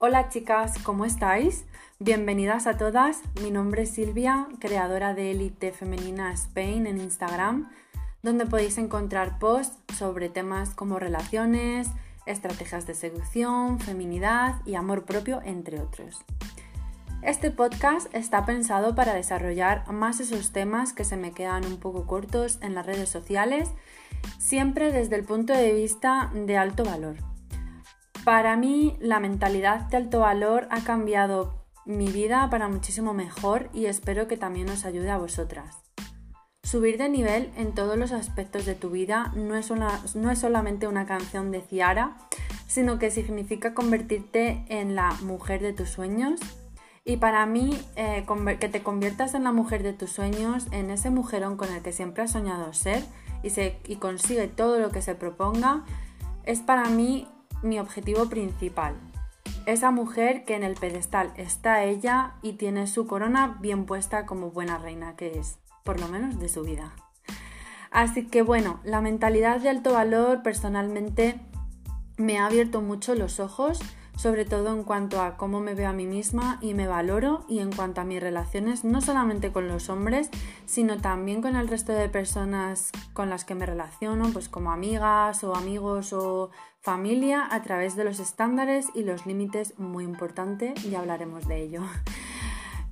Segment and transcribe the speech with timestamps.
[0.00, 1.64] Hola chicas, ¿cómo estáis?
[1.98, 3.20] Bienvenidas a todas.
[3.42, 7.68] Mi nombre es Silvia, creadora de Elite Femenina Spain en Instagram,
[8.22, 11.88] donde podéis encontrar posts sobre temas como relaciones,
[12.26, 16.24] estrategias de seducción, feminidad y amor propio, entre otros.
[17.22, 22.06] Este podcast está pensado para desarrollar más esos temas que se me quedan un poco
[22.06, 23.68] cortos en las redes sociales,
[24.38, 27.16] siempre desde el punto de vista de alto valor.
[28.28, 33.86] Para mí la mentalidad de alto valor ha cambiado mi vida para muchísimo mejor y
[33.86, 35.78] espero que también os ayude a vosotras.
[36.62, 39.72] Subir de nivel en todos los aspectos de tu vida no es,
[40.14, 42.18] no es solamente una canción de Ciara,
[42.66, 46.38] sino que significa convertirte en la mujer de tus sueños,
[47.06, 48.26] y para mí, eh,
[48.60, 51.92] que te conviertas en la mujer de tus sueños, en ese mujerón con el que
[51.92, 53.02] siempre has soñado ser
[53.42, 55.86] y, se, y consigue todo lo que se proponga,
[56.44, 57.26] es para mí
[57.62, 58.94] mi objetivo principal.
[59.66, 64.50] Esa mujer que en el pedestal está ella y tiene su corona bien puesta como
[64.50, 66.94] buena reina que es, por lo menos de su vida.
[67.90, 71.40] Así que bueno, la mentalidad de alto valor personalmente
[72.16, 73.80] me ha abierto mucho los ojos
[74.18, 77.60] sobre todo en cuanto a cómo me veo a mí misma y me valoro y
[77.60, 80.28] en cuanto a mis relaciones no solamente con los hombres,
[80.66, 85.44] sino también con el resto de personas con las que me relaciono, pues como amigas
[85.44, 90.96] o amigos o familia a través de los estándares y los límites muy importante y
[90.96, 91.82] hablaremos de ello.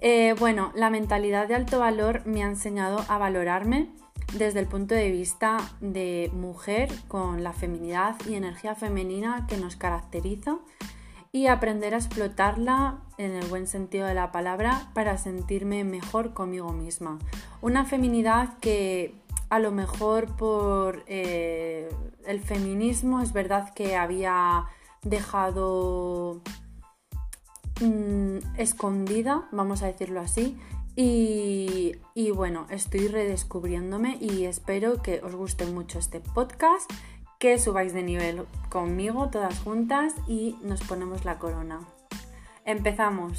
[0.00, 3.90] Eh, bueno, la mentalidad de alto valor me ha enseñado a valorarme
[4.32, 9.74] desde el punto de vista de mujer con la feminidad y energía femenina que nos
[9.74, 10.58] caracteriza
[11.32, 16.72] y aprender a explotarla en el buen sentido de la palabra para sentirme mejor conmigo
[16.72, 17.18] misma.
[17.60, 19.14] Una feminidad que
[19.50, 21.88] a lo mejor por eh,
[22.26, 24.66] el feminismo es verdad que había
[25.02, 26.40] dejado
[27.80, 30.58] mm, escondida, vamos a decirlo así,
[31.00, 36.90] y, y, bueno, estoy redescubriéndome y espero que os guste mucho este podcast
[37.38, 41.80] que subáis de nivel conmigo todas juntas y nos ponemos la corona.
[42.64, 43.38] Empezamos.